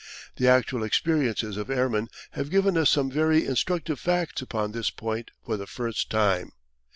[0.37, 5.29] The actual experiences of airmen have given us some very instructive facts upon this point
[5.45, 6.53] for the first time.